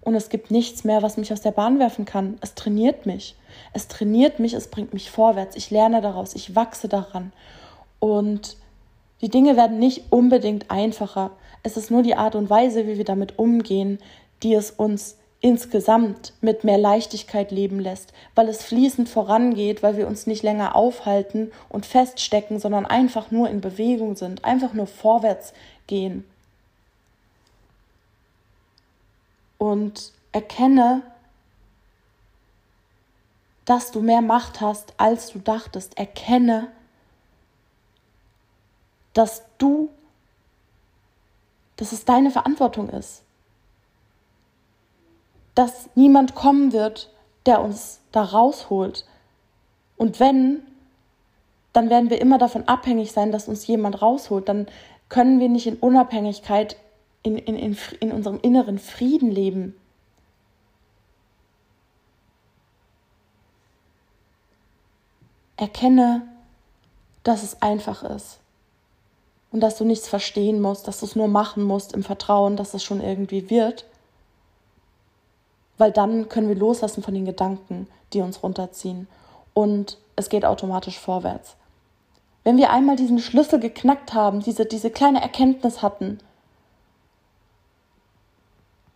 Und 0.00 0.14
es 0.14 0.28
gibt 0.28 0.50
nichts 0.50 0.84
mehr, 0.84 1.02
was 1.02 1.16
mich 1.16 1.32
aus 1.32 1.42
der 1.42 1.52
Bahn 1.52 1.78
werfen 1.78 2.04
kann. 2.04 2.36
Es 2.40 2.54
trainiert 2.54 3.06
mich. 3.06 3.36
Es 3.72 3.86
trainiert 3.86 4.40
mich, 4.40 4.52
es 4.52 4.68
bringt 4.68 4.92
mich 4.92 5.10
vorwärts. 5.10 5.54
Ich 5.54 5.70
lerne 5.70 6.00
daraus, 6.00 6.34
ich 6.34 6.56
wachse 6.56 6.88
daran. 6.88 7.32
Und 8.02 8.56
die 9.20 9.28
Dinge 9.28 9.56
werden 9.56 9.78
nicht 9.78 10.10
unbedingt 10.10 10.70
einfacher. 10.70 11.30
Es 11.62 11.76
ist 11.76 11.90
nur 11.90 12.02
die 12.02 12.16
Art 12.16 12.34
und 12.34 12.50
Weise, 12.50 12.86
wie 12.88 12.98
wir 12.98 13.04
damit 13.04 13.38
umgehen, 13.38 13.98
die 14.42 14.54
es 14.54 14.72
uns 14.72 15.16
insgesamt 15.40 16.32
mit 16.40 16.64
mehr 16.64 16.78
Leichtigkeit 16.78 17.50
leben 17.52 17.78
lässt, 17.78 18.12
weil 18.34 18.48
es 18.48 18.62
fließend 18.64 19.08
vorangeht, 19.08 19.82
weil 19.82 19.96
wir 19.96 20.06
uns 20.06 20.26
nicht 20.26 20.42
länger 20.42 20.74
aufhalten 20.74 21.52
und 21.68 21.86
feststecken, 21.86 22.58
sondern 22.58 22.86
einfach 22.86 23.30
nur 23.30 23.48
in 23.48 23.60
Bewegung 23.60 24.16
sind, 24.16 24.44
einfach 24.44 24.72
nur 24.72 24.86
vorwärts 24.86 25.52
gehen. 25.86 26.24
und 29.62 30.10
erkenne, 30.32 31.02
dass 33.64 33.92
du 33.92 34.00
mehr 34.00 34.20
Macht 34.20 34.60
hast, 34.60 34.92
als 34.96 35.28
du 35.28 35.38
dachtest. 35.38 35.96
Erkenne, 35.96 36.66
dass 39.14 39.44
du, 39.58 39.90
dass 41.76 41.92
es 41.92 42.04
deine 42.04 42.30
Verantwortung 42.30 42.88
ist. 42.88 43.22
Dass 45.54 45.88
niemand 45.94 46.34
kommen 46.34 46.72
wird, 46.72 47.10
der 47.46 47.60
uns 47.60 48.00
da 48.10 48.22
rausholt. 48.22 49.06
Und 49.96 50.20
wenn, 50.20 50.62
dann 51.72 51.90
werden 51.90 52.10
wir 52.10 52.20
immer 52.20 52.38
davon 52.38 52.68
abhängig 52.68 53.12
sein, 53.12 53.32
dass 53.32 53.48
uns 53.48 53.66
jemand 53.66 54.00
rausholt. 54.00 54.48
Dann 54.48 54.66
können 55.08 55.40
wir 55.40 55.48
nicht 55.48 55.66
in 55.66 55.76
Unabhängigkeit 55.76 56.76
in, 57.22 57.36
in, 57.36 57.56
in, 57.56 57.76
in 58.00 58.12
unserem 58.12 58.40
inneren 58.40 58.78
Frieden 58.78 59.30
leben. 59.30 59.74
Erkenne, 65.56 66.22
dass 67.22 67.42
es 67.42 67.62
einfach 67.62 68.02
ist 68.02 68.41
und 69.52 69.60
dass 69.60 69.76
du 69.76 69.84
nichts 69.84 70.08
verstehen 70.08 70.60
musst, 70.60 70.88
dass 70.88 71.00
du 71.00 71.06
es 71.06 71.14
nur 71.14 71.28
machen 71.28 71.62
musst 71.62 71.92
im 71.92 72.02
Vertrauen, 72.02 72.56
dass 72.56 72.74
es 72.74 72.82
schon 72.82 73.00
irgendwie 73.00 73.50
wird, 73.50 73.84
weil 75.78 75.92
dann 75.92 76.28
können 76.28 76.48
wir 76.48 76.56
loslassen 76.56 77.02
von 77.02 77.14
den 77.14 77.26
Gedanken, 77.26 77.86
die 78.12 78.20
uns 78.20 78.42
runterziehen 78.42 79.06
und 79.54 79.98
es 80.16 80.28
geht 80.28 80.44
automatisch 80.44 80.98
vorwärts. 80.98 81.56
Wenn 82.44 82.56
wir 82.56 82.70
einmal 82.70 82.96
diesen 82.96 83.18
Schlüssel 83.18 83.60
geknackt 83.60 84.14
haben, 84.14 84.40
diese, 84.40 84.66
diese 84.66 84.90
kleine 84.90 85.22
Erkenntnis 85.22 85.80
hatten, 85.80 86.18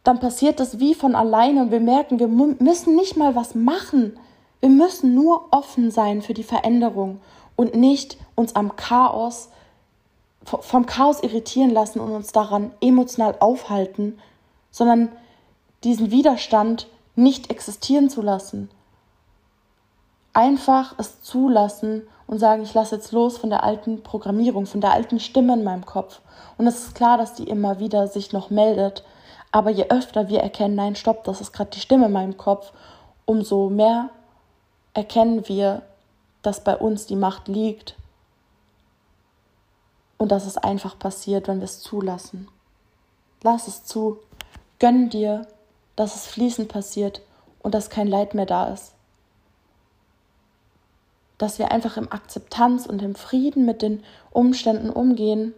dann 0.03 0.21
passiert 0.21 0.61
das 0.61 0.79
wie 0.79 0.95
von 0.95 1.15
alleine 1.15 1.63
und 1.63 1.71
wir 1.71 1.81
merken, 1.81 2.19
wir 2.19 2.29
müssen 2.29 2.95
nicht 2.95 3.17
mal 3.17 3.35
was 3.35 3.55
machen. 3.55 4.19
Wir 4.61 4.69
müssen 4.69 5.15
nur 5.15 5.53
offen 5.53 5.91
sein 5.91 6.23
für 6.23 6.35
die 6.35 6.45
Veränderung 6.45 7.21
und 7.57 7.75
nicht 7.75 8.17
uns 8.37 8.55
am 8.55 8.77
Chaos, 8.77 9.49
vom 10.47 10.87
Chaos 10.87 11.23
irritieren 11.23 11.71
lassen 11.71 12.01
und 12.01 12.13
uns 12.13 12.33
daran 12.33 12.71
emotional 12.81 13.35
aufhalten, 13.41 14.19
sondern 14.71 15.11
diesen 15.85 16.11
Widerstand 16.11 16.87
nicht 17.17 17.51
existieren 17.51 18.09
zu 18.09 18.23
lassen. 18.23 18.71
Einfach 20.33 20.95
es 20.99 21.23
zulassen 21.23 22.03
und 22.27 22.39
sagen, 22.39 22.63
ich 22.63 22.75
lasse 22.75 22.97
jetzt 22.97 23.13
los 23.13 23.39
von 23.39 23.51
der 23.51 23.65
alten 23.65 24.03
Programmierung, 24.03 24.67
von 24.67 24.81
der 24.81 24.93
alten 24.93 25.19
Stimme 25.19 25.55
in 25.55 25.65
meinem 25.65 25.87
Kopf. 25.87 26.21
Und 26.59 26.67
es 26.67 26.79
ist 26.79 26.95
klar, 26.95 27.19
dass 27.19 27.35
die 27.35 27.49
immer 27.49 27.81
wieder 27.81 28.07
sich 28.07 28.33
noch 28.33 28.51
meldet 28.51 29.03
aber 29.57 29.71
je 29.71 29.87
öfter 29.89 30.29
wir 30.29 30.41
erkennen, 30.41 30.75
nein, 30.75 30.97
stopp, 30.97 31.25
das 31.25 31.41
ist 31.41 31.53
gerade 31.53 31.71
die 31.71 31.81
Stimme 31.81 32.07
in 32.07 32.13
meinem 32.13 32.37
Kopf, 32.37 32.73
umso 33.25 33.71
mehr 33.71 34.11
erkennen 34.93 35.49
wir, 35.49 35.81
dass 36.43 36.63
bei 36.63 36.77
uns 36.77 37.07
die 37.07 37.17
Macht 37.17 37.49
liegt 37.49 37.95
und 40.19 40.33
dass 40.33 40.47
es 40.47 40.57
einfach 40.57 40.99
passiert, 40.99 41.49
wenn 41.49 41.59
wir 41.59 41.65
es 41.65 41.81
zulassen. 41.81 42.49
Lass 43.43 43.69
es 43.69 43.85
zu, 43.85 44.19
gönn 44.79 45.11
dir, 45.11 45.47
dass 45.95 46.15
es 46.15 46.27
fließend 46.27 46.69
passiert 46.69 47.23
und 47.63 47.75
dass 47.75 47.91
kein 47.91 48.09
Leid 48.09 48.35
mehr 48.35 48.47
da 48.47 48.69
ist. 48.73 48.93
Dass 51.39 51.59
wir 51.59 51.71
einfach 51.71 51.97
im 51.97 52.11
Akzeptanz 52.11 52.87
und 52.87 53.03
im 53.03 53.15
Frieden 53.15 53.67
mit 53.67 53.83
den 53.83 54.03
Umständen 54.31 54.91
umgehen 54.91 55.55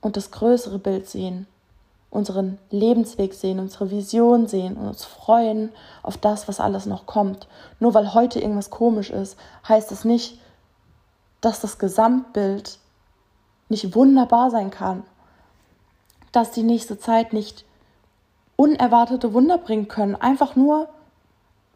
und 0.00 0.16
das 0.16 0.30
größere 0.30 0.78
Bild 0.78 1.08
sehen 1.08 1.46
unseren 2.10 2.58
Lebensweg 2.70 3.34
sehen, 3.34 3.60
unsere 3.60 3.90
Vision 3.90 4.48
sehen 4.48 4.76
und 4.76 4.88
uns 4.88 5.04
freuen 5.04 5.70
auf 6.02 6.16
das, 6.16 6.48
was 6.48 6.60
alles 6.60 6.86
noch 6.86 7.06
kommt. 7.06 7.46
Nur 7.78 7.94
weil 7.94 8.14
heute 8.14 8.40
irgendwas 8.40 8.70
komisch 8.70 9.10
ist, 9.10 9.38
heißt 9.68 9.92
es 9.92 10.04
nicht, 10.04 10.40
dass 11.40 11.60
das 11.60 11.78
Gesamtbild 11.78 12.78
nicht 13.70 13.94
wunderbar 13.94 14.50
sein 14.50 14.70
kann, 14.70 15.04
dass 16.32 16.50
die 16.50 16.62
nächste 16.62 16.98
Zeit 16.98 17.32
nicht 17.32 17.64
unerwartete 18.56 19.32
Wunder 19.32 19.58
bringen 19.58 19.88
können, 19.88 20.16
einfach 20.16 20.54
nur, 20.56 20.88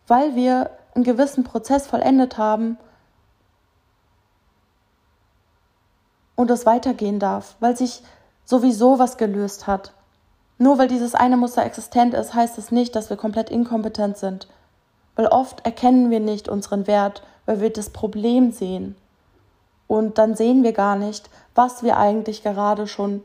weil 0.06 0.34
wir 0.34 0.70
einen 0.94 1.04
gewissen 1.04 1.44
Prozess 1.44 1.86
vollendet 1.86 2.36
haben 2.36 2.76
und 6.36 6.50
es 6.50 6.66
weitergehen 6.66 7.18
darf, 7.18 7.56
weil 7.60 7.76
sich 7.76 8.02
sowieso 8.44 8.98
was 8.98 9.16
gelöst 9.16 9.66
hat. 9.66 9.92
Nur 10.58 10.78
weil 10.78 10.88
dieses 10.88 11.14
eine 11.14 11.36
Muster 11.36 11.64
existent 11.64 12.14
ist, 12.14 12.34
heißt 12.34 12.58
es 12.58 12.70
nicht, 12.70 12.94
dass 12.94 13.10
wir 13.10 13.16
komplett 13.16 13.50
inkompetent 13.50 14.18
sind. 14.18 14.46
Weil 15.16 15.26
oft 15.26 15.64
erkennen 15.64 16.10
wir 16.10 16.20
nicht 16.20 16.48
unseren 16.48 16.86
Wert, 16.86 17.22
weil 17.46 17.60
wir 17.60 17.72
das 17.72 17.90
Problem 17.90 18.52
sehen. 18.52 18.96
Und 19.86 20.18
dann 20.18 20.34
sehen 20.34 20.62
wir 20.62 20.72
gar 20.72 20.96
nicht, 20.96 21.30
was 21.54 21.82
wir 21.82 21.98
eigentlich 21.98 22.42
gerade 22.42 22.86
schon 22.86 23.22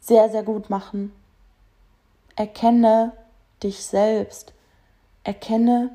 sehr, 0.00 0.28
sehr 0.28 0.42
gut 0.42 0.70
machen. 0.70 1.12
Erkenne 2.36 3.12
dich 3.62 3.84
selbst. 3.84 4.52
Erkenne 5.22 5.90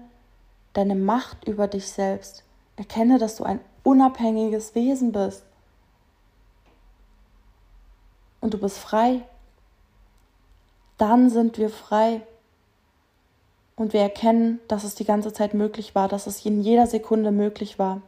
deine 0.74 0.96
Macht 0.96 1.48
über 1.48 1.68
dich 1.68 1.92
selbst. 1.92 2.44
Erkenne, 2.78 3.20
dass 3.20 3.36
du 3.36 3.44
ein 3.44 3.60
unabhängiges 3.84 4.74
Wesen 4.74 5.12
bist. 5.12 5.44
Und 8.42 8.54
du 8.54 8.58
bist 8.58 8.78
frei 8.78 9.24
dann 11.00 11.30
sind 11.30 11.58
wir 11.58 11.70
frei. 11.70 12.22
Und 13.76 13.94
wir 13.94 14.02
erkennen, 14.02 14.60
dass 14.68 14.84
es 14.84 14.94
die 14.94 15.06
ganze 15.06 15.34
Zeit 15.34 15.54
möglich 15.54 15.96
war, 15.96 16.08
dass 16.08 16.28
es 16.28 16.46
in 16.46 16.62
jeder 16.62 16.86
Sekunde 16.86 17.32
möglich 17.32 17.80
war. 17.80 18.02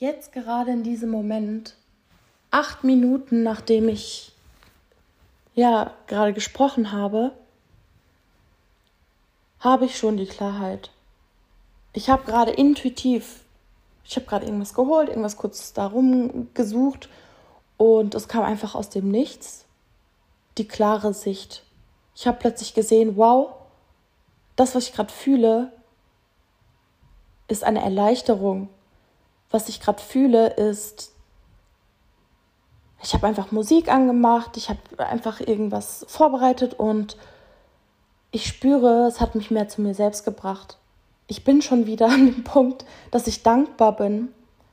Jetzt 0.00 0.30
gerade 0.30 0.70
in 0.70 0.84
diesem 0.84 1.10
Moment, 1.10 1.74
acht 2.52 2.84
Minuten 2.84 3.42
nachdem 3.42 3.88
ich 3.88 4.30
ja 5.56 5.92
gerade 6.06 6.32
gesprochen 6.32 6.92
habe, 6.92 7.32
habe 9.58 9.86
ich 9.86 9.98
schon 9.98 10.16
die 10.16 10.26
Klarheit. 10.26 10.92
Ich 11.94 12.10
habe 12.10 12.22
gerade 12.22 12.52
intuitiv, 12.52 13.40
ich 14.04 14.14
habe 14.14 14.26
gerade 14.26 14.46
irgendwas 14.46 14.72
geholt, 14.72 15.08
irgendwas 15.08 15.36
kurz 15.36 15.72
darum 15.72 16.46
gesucht 16.54 17.08
und 17.76 18.14
es 18.14 18.28
kam 18.28 18.44
einfach 18.44 18.76
aus 18.76 18.90
dem 18.90 19.10
Nichts. 19.10 19.64
die 20.58 20.68
klare 20.68 21.12
Sicht. 21.12 21.64
Ich 22.14 22.28
habe 22.28 22.38
plötzlich 22.38 22.72
gesehen, 22.72 23.16
wow, 23.16 23.50
das, 24.54 24.76
was 24.76 24.84
ich 24.84 24.92
gerade 24.92 25.12
fühle, 25.12 25.72
ist 27.48 27.64
eine 27.64 27.82
Erleichterung. 27.82 28.68
Was 29.50 29.68
ich 29.68 29.80
gerade 29.80 30.02
fühle, 30.02 30.48
ist, 30.54 31.12
ich 33.02 33.14
habe 33.14 33.26
einfach 33.26 33.52
Musik 33.52 33.90
angemacht, 33.90 34.56
ich 34.56 34.68
habe 34.68 34.80
einfach 34.98 35.40
irgendwas 35.40 36.04
vorbereitet 36.08 36.74
und 36.74 37.16
ich 38.30 38.46
spüre, 38.46 39.06
es 39.06 39.20
hat 39.20 39.34
mich 39.34 39.50
mehr 39.50 39.68
zu 39.68 39.80
mir 39.80 39.94
selbst 39.94 40.24
gebracht. 40.24 40.78
Ich 41.26 41.44
bin 41.44 41.62
schon 41.62 41.86
wieder 41.86 42.06
an 42.08 42.26
dem 42.26 42.44
Punkt, 42.44 42.84
dass 43.10 43.26
ich 43.26 43.42
dankbar 43.42 43.96
bin, 43.96 44.28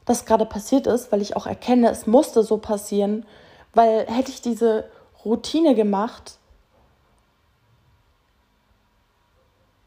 dass 0.06 0.26
gerade 0.26 0.46
passiert 0.46 0.88
ist, 0.88 1.12
weil 1.12 1.22
ich 1.22 1.36
auch 1.36 1.48
erkenne, 1.48 1.90
es 1.90 2.08
musste 2.08 2.44
so 2.44 2.58
passieren, 2.58 3.26
weil 3.74 4.06
hätte 4.08 4.32
ich 4.32 4.42
diese 4.42 4.90
Routine 5.24 5.76
gemacht, 5.76 6.38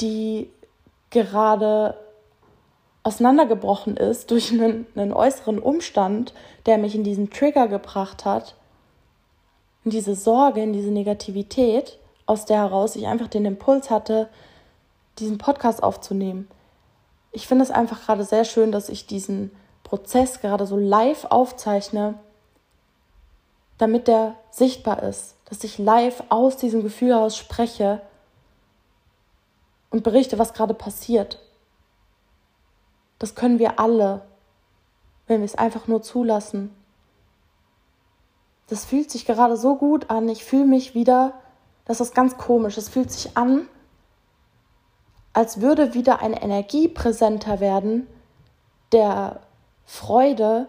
die 0.01 0.51
gerade 1.11 1.99
auseinandergebrochen 3.09 3.97
ist 3.97 4.31
durch 4.31 4.53
einen, 4.53 4.87
einen, 4.95 5.15
äußeren 5.15 5.59
Umstand, 5.59 6.35
der 6.67 6.77
mich 6.77 6.95
in 6.95 7.05
diesen 7.05 7.31
Trigger 7.31 7.67
gebracht 7.67 8.27
hat, 8.27 8.55
in 9.85 9.91
diese 9.91 10.15
Sorge, 10.15 10.63
in 10.63 10.75
diese 10.75 10.91
Negativität, 10.91 11.99
aus 12.27 12.45
der 12.45 12.59
heraus 12.59 12.97
ich 12.97 13.07
einfach 13.07 13.29
den 13.29 13.47
Impuls 13.47 13.89
hatte, 13.89 14.29
diesen 15.19 15.39
Podcast 15.39 15.83
aufzunehmen. 15.83 16.49
Ich 17.33 17.49
finde 17.49 17.65
es 17.65 17.71
einfach 17.71 18.05
gerade 18.05 18.25
sehr 18.25 18.45
schön, 18.45 18.73
dass 18.73 18.91
ich 18.91 19.07
diesen 19.07 19.53
Prozess 19.85 20.41
gerade 20.41 20.67
so 20.67 20.77
live 20.77 21.25
aufzeichne, 21.31 22.15
damit 23.79 24.07
der 24.07 24.35
sichtbar 24.51 25.03
ist, 25.03 25.37
dass 25.47 25.65
ich 25.65 25.79
live 25.79 26.23
aus 26.29 26.59
diesem 26.59 26.83
Gefühl 26.83 27.15
heraus 27.15 27.39
spreche 27.39 28.03
und 29.89 30.05
berichte, 30.05 30.39
was 30.39 30.53
gerade 30.53 30.75
passiert. 30.75 31.39
Das 33.19 33.35
können 33.35 33.59
wir 33.59 33.81
alle, 33.81 34.23
wenn 35.27 35.41
wir 35.41 35.45
es 35.45 35.57
einfach 35.57 35.87
nur 35.87 36.03
zulassen. 36.03 36.75
Das 38.69 38.85
fühlt 38.85 39.11
sich 39.11 39.25
gerade 39.27 39.57
so 39.57 39.77
gut 39.77 40.11
an. 40.11 40.29
Ich 40.29 40.45
fühle 40.45 40.67
mich 40.67 40.95
wieder, 40.95 41.35
das 41.85 42.01
ist 42.01 42.15
ganz 42.15 42.37
komisch, 42.37 42.77
es 42.77 42.89
fühlt 42.89 43.11
sich 43.11 43.37
an, 43.37 43.67
als 45.33 45.61
würde 45.61 45.95
wieder 45.95 46.21
eine 46.21 46.43
Energie 46.43 46.89
präsenter 46.89 47.61
werden 47.61 48.07
der 48.93 49.41
Freude, 49.85 50.69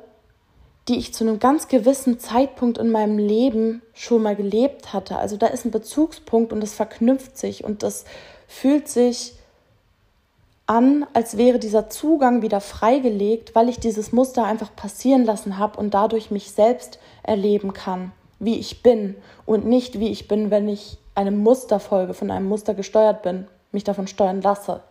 die 0.88 0.98
ich 0.98 1.14
zu 1.14 1.24
einem 1.24 1.40
ganz 1.40 1.68
gewissen 1.68 2.20
Zeitpunkt 2.20 2.78
in 2.78 2.92
meinem 2.92 3.18
Leben 3.18 3.82
schon 3.94 4.24
mal 4.24 4.36
gelebt 4.36 4.92
hatte. 4.94 5.18
Also 5.18 5.38
da 5.38 5.48
ist 5.48 5.66
ein 5.66 5.72
Bezugspunkt 5.72 6.52
und 6.52 6.62
das 6.62 6.74
verknüpft 6.74 7.38
sich 7.38 7.64
und 7.64 7.84
das 7.84 8.06
fühlt 8.48 8.88
sich 8.88 9.36
an, 10.70 11.08
als 11.14 11.36
wäre 11.36 11.58
dieser 11.58 11.90
Zugang 11.90 12.44
wieder 12.44 12.62
freigelegt, 12.62 13.56
weil 13.56 13.70
ich 13.70 13.80
dieses 13.80 14.12
Muster 14.12 14.44
einfach 14.44 14.76
passieren 14.76 15.26
lassen 15.26 15.58
habe 15.58 15.80
und 15.80 15.96
dadurch 15.96 16.30
mich 16.30 16.52
selbst 16.52 17.00
erleben 17.24 17.74
kann, 17.74 18.12
wie 18.38 18.60
ich 18.60 18.84
bin 18.84 19.16
und 19.48 19.66
nicht 19.66 20.00
wie 20.00 20.10
ich 20.10 20.28
bin, 20.28 20.52
wenn 20.52 20.70
ich 20.70 21.00
einem 21.16 21.40
Muster 21.40 21.80
folge, 21.80 22.14
von 22.14 22.30
einem 22.30 22.48
Muster 22.48 22.76
gesteuert 22.76 23.24
bin, 23.24 23.48
mich 23.72 23.84
davon 23.84 24.06
steuern 24.06 24.44
lasse. 24.44 24.84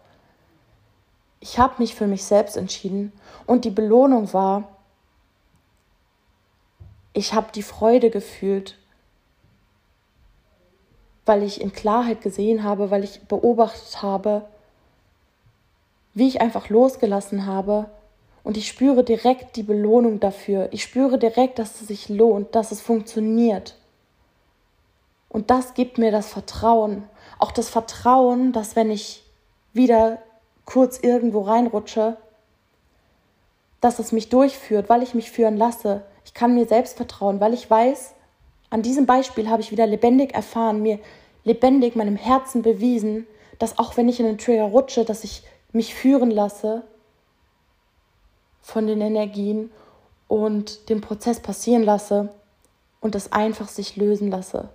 Ich 1.39 1.61
habe 1.61 1.75
mich 1.79 1.95
für 1.95 2.09
mich 2.09 2.25
selbst 2.25 2.57
entschieden 2.57 3.13
und 3.47 3.65
die 3.65 3.71
Belohnung 3.71 4.33
war, 4.33 4.77
ich 7.13 7.35
habe 7.35 7.53
die 7.55 7.63
Freude 7.63 8.11
gefühlt, 8.11 8.77
weil 11.25 11.45
ich 11.45 11.61
in 11.61 11.73
Klarheit 11.73 12.21
gesehen 12.21 12.65
habe, 12.65 12.91
weil 12.91 13.05
ich 13.05 13.23
beobachtet 13.23 14.03
habe, 14.03 14.49
wie 16.19 16.29
ich 16.29 16.41
einfach 16.41 16.69
losgelassen 16.69 17.47
habe. 17.47 17.87
Und 18.43 18.57
ich 18.57 18.69
spüre 18.69 19.05
direkt 19.05 19.57
die 19.57 19.63
Belohnung 19.63 20.21
dafür. 20.21 20.69
Ich 20.73 20.83
spüre 20.83 21.19
direkt, 21.19 21.59
dass 21.59 21.81
es 21.81 21.89
sich 21.89 22.09
lohnt, 22.09 22.55
dass 22.55 22.73
es 22.73 22.81
funktioniert. 22.81 23.77
Und 25.29 25.51
das 25.51 25.75
gibt 25.75 25.99
mir 25.99 26.11
das 26.11 26.29
Vertrauen. 26.29 27.05
Auch 27.39 27.53
das 27.53 27.69
Vertrauen, 27.69 28.53
dass 28.53 28.75
wenn 28.75 28.91
ich 28.91 29.23
wieder 29.73 30.19
kurz 30.65 30.99
irgendwo 30.99 31.43
reinrutsche, 31.43 32.17
dass 33.81 33.99
es 33.99 34.13
mich 34.13 34.29
durchführt, 34.29 34.89
weil 34.89 35.03
ich 35.03 35.15
mich 35.15 35.31
führen 35.31 35.57
lasse. 35.57 36.03
Ich 36.25 36.35
kann 36.35 36.55
mir 36.55 36.67
selbst 36.67 36.97
vertrauen, 36.97 37.41
weil 37.41 37.55
ich 37.55 37.71
weiß, 37.71 38.15
an 38.71 38.83
diesem 38.83 39.07
Beispiel 39.07 39.49
habe 39.49 39.63
ich 39.63 39.71
wieder 39.71 39.87
lebendig 39.87 40.35
erfahren, 40.35 40.83
mir 40.83 40.99
lebendig 41.45 41.97
meinem 41.97 42.17
Herzen 42.17 42.63
bewiesen, 42.63 43.27
dass 43.59 43.79
auch 43.79 43.97
wenn 43.97 44.09
ich 44.09 44.21
in 44.21 44.27
den 44.27 44.39
Trigger 44.39 44.65
rutsche, 44.65 45.05
dass 45.05 45.25
ich 45.25 45.43
mich 45.73 45.95
führen 45.95 46.31
lasse 46.31 46.83
von 48.61 48.87
den 48.87 49.01
Energien 49.01 49.71
und 50.27 50.89
den 50.89 51.01
Prozess 51.01 51.41
passieren 51.41 51.83
lasse 51.83 52.29
und 53.01 53.15
das 53.15 53.33
einfach 53.33 53.69
sich 53.69 53.97
lösen 53.97 54.31
lasse. 54.31 54.69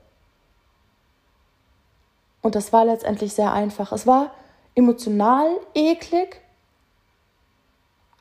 Und 2.42 2.56
das 2.56 2.74
war 2.74 2.86
letztendlich 2.86 3.34
sehr 3.34 3.54
einfach. 3.54 3.92
Es 3.92 4.06
war 4.06 4.32
emotional 4.76 5.48
eklig, 5.74 6.42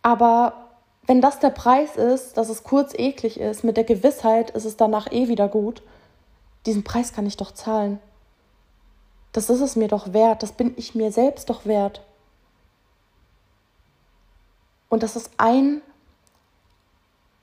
aber 0.03 0.69
wenn 1.07 1.21
das 1.21 1.41
der 1.41 1.51
Preis 1.51 1.97
ist, 1.97 2.37
dass 2.37 2.49
es 2.49 2.63
kurz 2.63 2.95
eklig 2.95 3.41
ist, 3.41 3.65
mit 3.65 3.77
der 3.77 3.85
Gewissheit 3.85 4.51
ist 4.51 4.65
es 4.65 4.77
danach 4.77 5.11
eh 5.11 5.29
wieder 5.29 5.49
gut, 5.49 5.83
diesen 6.67 6.85
Preis 6.85 7.13
kann 7.13 7.27
ich 7.27 7.37
doch 7.37 7.53
zahlen. 7.53 7.99
Das 9.33 9.51
ist 9.51 9.61
es 9.61 9.77
mir 9.77 9.89
doch 9.89 10.13
wert, 10.13 10.43
das 10.43 10.53
bin 10.53 10.75
ich 10.77 10.95
mir 10.95 11.11
selbst 11.11 11.51
doch 11.51 11.67
wert. 11.67 12.03
Und 14.93 15.03
das 15.03 15.17
ist 15.17 15.31
ein, 15.39 15.81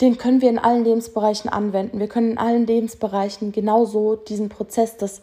den 0.00 0.16
können 0.16 0.40
wir 0.40 0.48
in 0.48 0.58
allen 0.58 0.84
Lebensbereichen 0.84 1.50
anwenden. 1.50 1.98
Wir 1.98 2.08
können 2.08 2.30
in 2.30 2.38
allen 2.38 2.66
Lebensbereichen 2.66 3.52
genauso 3.52 4.16
diesen 4.16 4.48
Prozess 4.48 4.96
des 4.96 5.20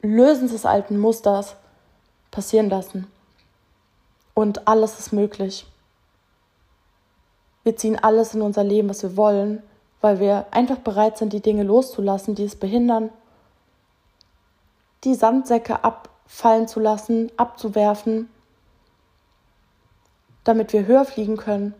Lösens 0.00 0.50
des 0.50 0.66
alten 0.66 0.98
Musters 0.98 1.54
passieren 2.32 2.68
lassen. 2.68 3.06
Und 4.34 4.66
alles 4.66 4.98
ist 4.98 5.12
möglich. 5.12 5.66
Wir 7.62 7.76
ziehen 7.76 7.96
alles 7.96 8.34
in 8.34 8.42
unser 8.42 8.64
Leben, 8.64 8.88
was 8.88 9.04
wir 9.04 9.16
wollen, 9.16 9.62
weil 10.00 10.18
wir 10.18 10.46
einfach 10.50 10.78
bereit 10.78 11.16
sind, 11.16 11.32
die 11.32 11.42
Dinge 11.42 11.62
loszulassen, 11.62 12.34
die 12.34 12.42
es 12.42 12.56
behindern 12.56 13.10
die 15.04 15.14
Sandsäcke 15.14 15.84
abfallen 15.84 16.68
zu 16.68 16.80
lassen, 16.80 17.30
abzuwerfen, 17.36 18.28
damit 20.44 20.72
wir 20.72 20.86
höher 20.86 21.04
fliegen 21.04 21.36
können. 21.36 21.74